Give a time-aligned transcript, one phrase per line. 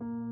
[0.00, 0.29] you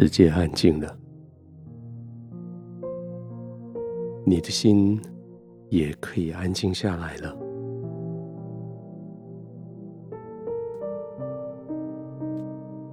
[0.00, 0.96] 世界安静了，
[4.24, 4.96] 你的心
[5.70, 7.36] 也可以安静下来了。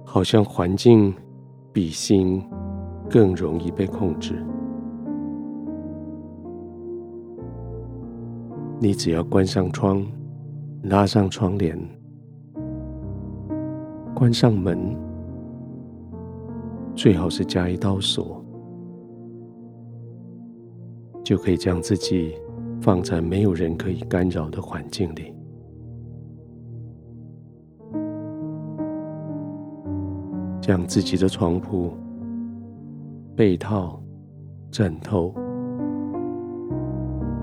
[0.04, 1.14] 好像环境
[1.72, 2.44] 比心
[3.08, 4.44] 更容易被控制。
[8.80, 10.04] 你只要关上窗，
[10.82, 11.78] 拉上窗帘，
[14.12, 15.05] 关上门。
[16.96, 18.42] 最好是加一道锁，
[21.22, 22.34] 就可以将自己
[22.80, 25.34] 放在没有人可以干扰的环境里，
[30.58, 31.92] 将自己的床铺、
[33.36, 34.02] 被套、
[34.70, 35.34] 枕头，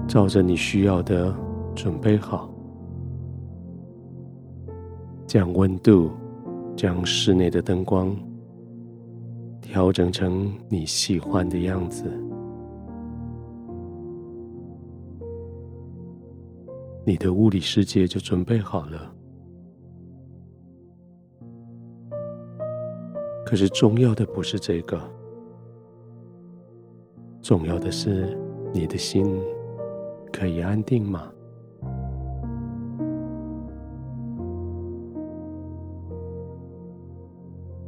[0.07, 1.31] 照着你需要的
[1.75, 2.49] 准备好，
[5.27, 6.09] 将温度，
[6.75, 8.17] 将室内的灯光。
[9.73, 12.03] 调整成你喜欢的样子，
[17.03, 19.15] 你的物理世界就准备好了。
[23.43, 25.01] 可是重要的不是这个，
[27.41, 28.37] 重要的是
[28.71, 29.41] 你的心
[30.31, 31.32] 可以安定吗？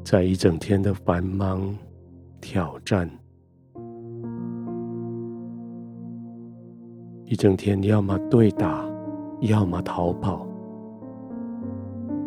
[0.06, 1.76] 在一整天的繁忙
[2.40, 3.10] 挑战，
[7.26, 8.88] 一整天要么对打，
[9.42, 10.46] 要么逃跑，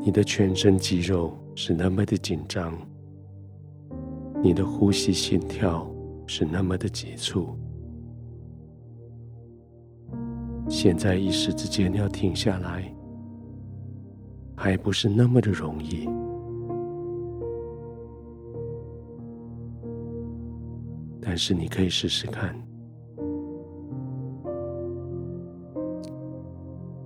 [0.01, 2.77] 你的全身肌肉是那么的紧张，
[4.43, 5.89] 你的呼吸心跳
[6.27, 7.51] 是那么的急促，
[10.69, 12.93] 现在一时之间要停下来，
[14.57, 16.09] 还不是那么的容易。
[21.21, 22.55] 但是你可以试试看，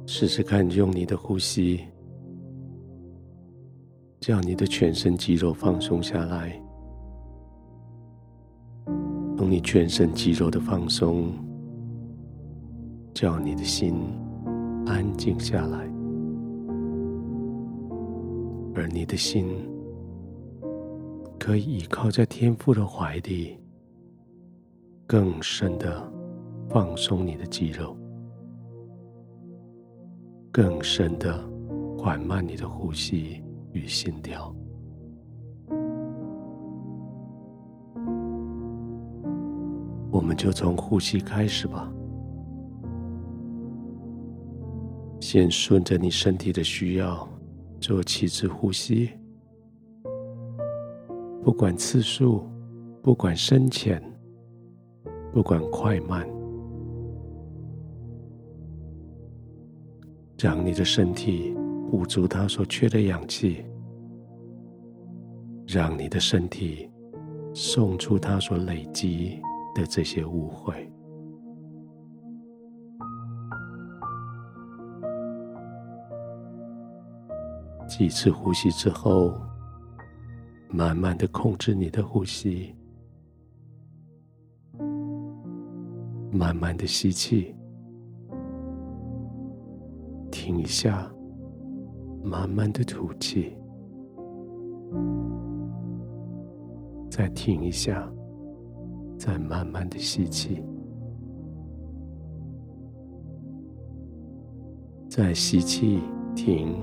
[0.06, 1.80] 试试看用你的呼吸，
[4.20, 6.60] 叫你的全身肌肉放松下来，
[9.38, 11.32] 用你全身肌肉的放松，
[13.12, 13.94] 叫你的心
[14.86, 15.78] 安静下来，
[18.74, 19.46] 而你的心
[21.38, 23.58] 可以依靠在天父的怀里。
[25.12, 26.10] 更深的
[26.70, 27.94] 放松你的肌肉，
[30.50, 31.38] 更深的
[31.98, 34.50] 缓慢你的呼吸与心跳。
[40.10, 41.92] 我们就从呼吸开始吧，
[45.20, 47.28] 先顺着你身体的需要
[47.78, 49.10] 做七次呼吸，
[51.44, 52.48] 不管次数，
[53.02, 54.02] 不管深浅。
[55.32, 56.28] 不管快慢，
[60.38, 61.56] 让你的身体
[61.90, 63.64] 补足它所缺的氧气，
[65.66, 66.90] 让你的身体
[67.54, 69.40] 送出它所累积
[69.74, 70.86] 的这些误会。
[77.88, 79.34] 几次呼吸之后，
[80.68, 82.74] 慢慢的控制你的呼吸。
[86.34, 87.54] 慢慢的吸气，
[90.30, 91.12] 停一下，
[92.24, 93.52] 慢慢的吐气，
[97.10, 98.10] 再停一下，
[99.18, 100.62] 再慢慢的吸气，
[105.10, 106.00] 在吸气、
[106.34, 106.74] 停、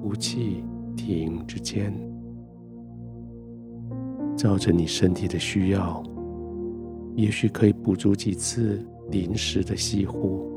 [0.00, 0.62] 呼气、
[0.96, 1.92] 停之间，
[4.36, 6.00] 照着你身体的需要。
[7.16, 10.50] 也许可以补足几次临时的吸呼。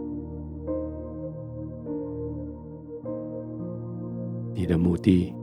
[4.54, 5.34] 你的目的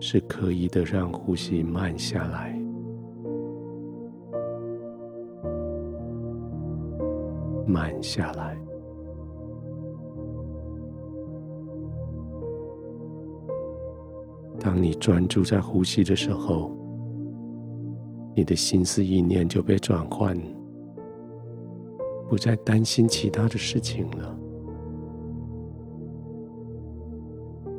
[0.00, 2.52] 是刻意的让呼吸慢下来，
[7.64, 8.58] 慢下来。
[14.58, 16.75] 当你专注在呼吸的时候，
[18.36, 20.38] 你的心思意念就被转换，
[22.28, 24.38] 不再担心其他的事情了。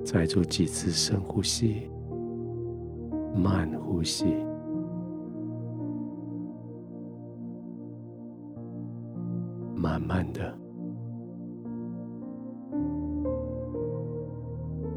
[0.03, 1.91] 再做几次深呼吸，
[3.35, 4.25] 慢呼吸，
[9.75, 10.57] 慢慢的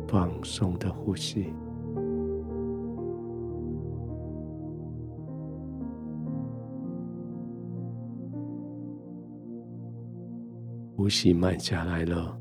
[0.09, 1.53] 放松的呼吸。
[11.01, 12.39] 呼吸慢下来了，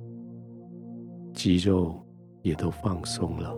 [1.33, 1.97] 肌肉
[2.41, 3.55] 也都放松了，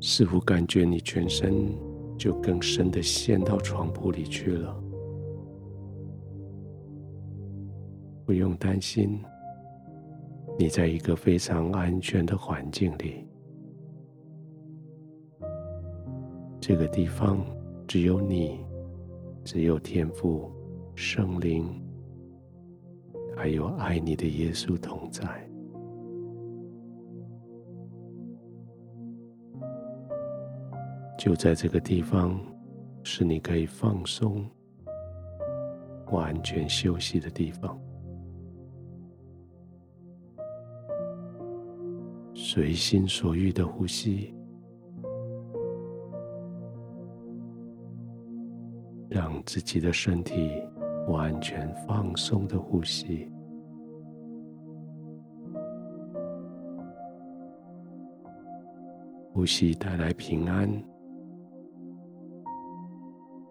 [0.00, 1.76] 似乎感觉你全身
[2.16, 4.80] 就更深的陷到床铺里去了。
[8.24, 9.20] 不用担心，
[10.56, 13.26] 你在一个非常安全的环境里，
[16.60, 17.44] 这个地方
[17.88, 18.60] 只有你，
[19.42, 20.48] 只有天赋。
[21.04, 21.68] 圣灵，
[23.36, 25.50] 还有爱你的耶稣同在，
[31.18, 32.40] 就在这个地方，
[33.02, 34.48] 是你可以放松、
[36.12, 37.76] 完全休息的地方。
[42.32, 44.32] 随心所欲的呼吸，
[49.10, 50.62] 让自己的身体。
[51.08, 53.30] 完全放松的呼吸，
[59.32, 60.68] 呼吸带来平安，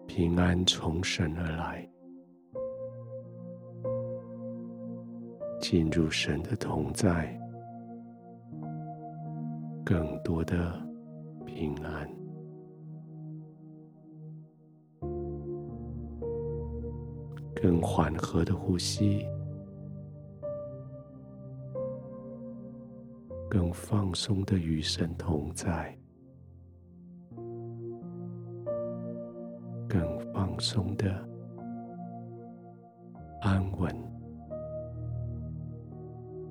[0.06, 1.88] 平安从神而来，
[5.60, 7.38] 进入神的同在，
[9.84, 10.72] 更多的
[11.44, 12.21] 平安。
[17.62, 19.24] 更缓和的呼吸，
[23.48, 25.96] 更放松的与神同在，
[29.88, 31.08] 更放松的
[33.42, 33.94] 安稳，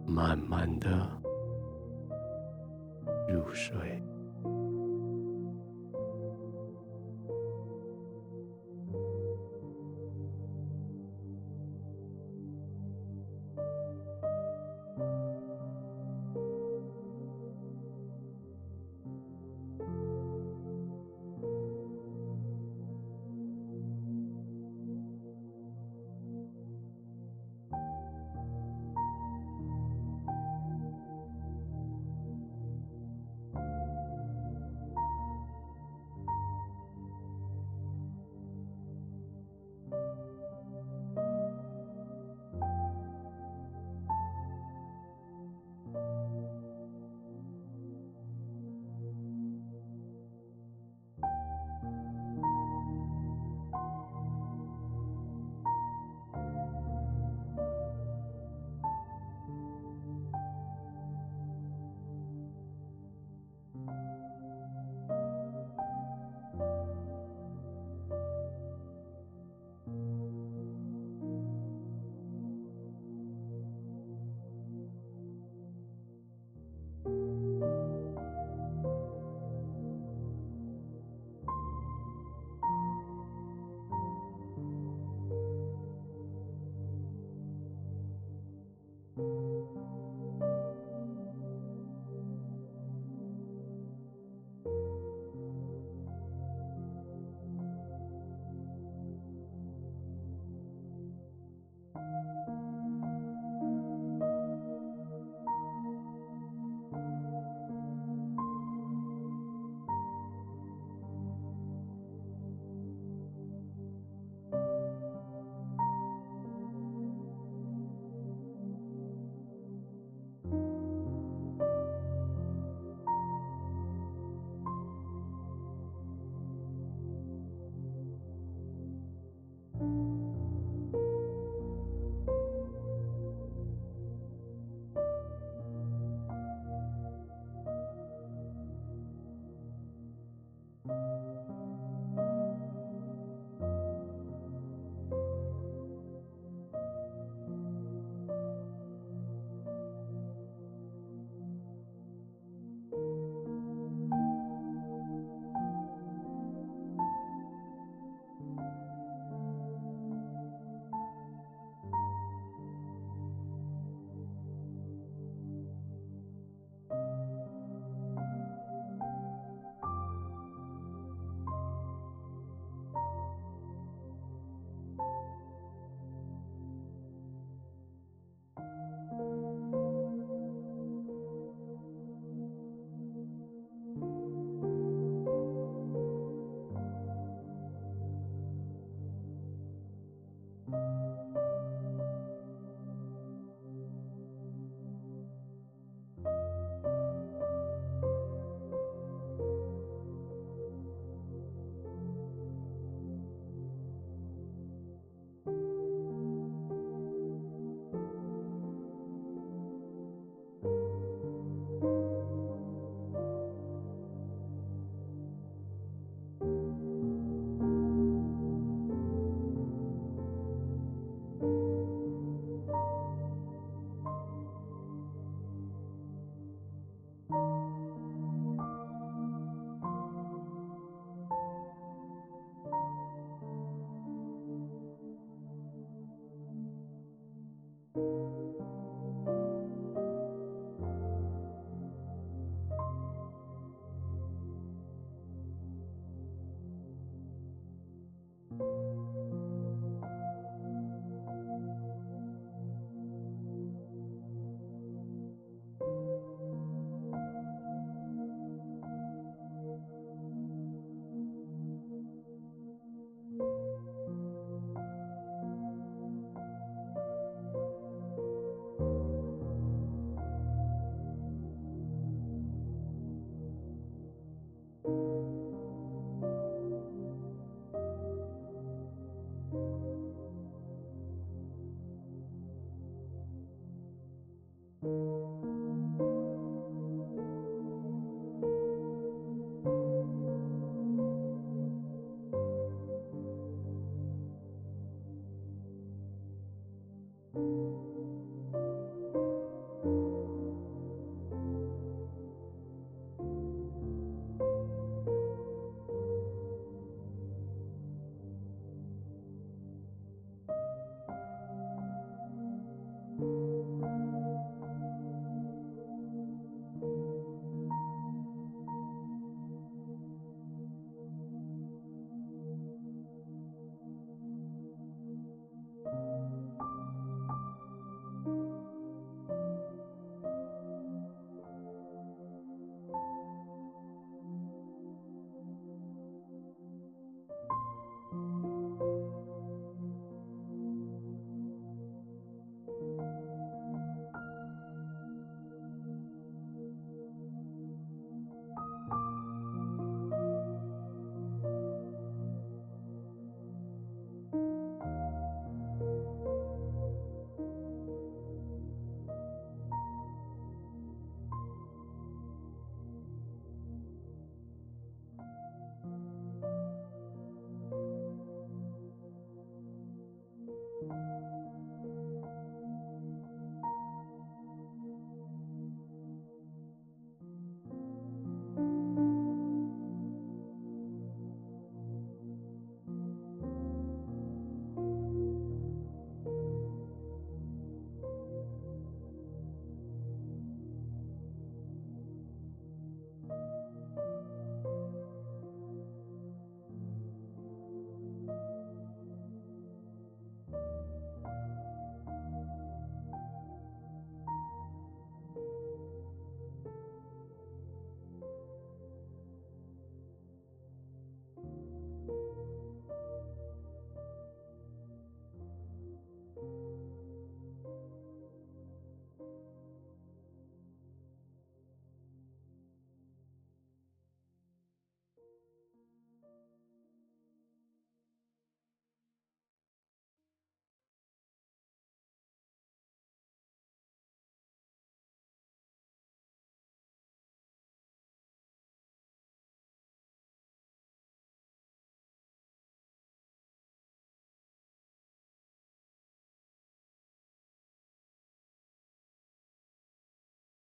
[0.05, 0.89] 慢慢的
[3.27, 4.01] 入睡。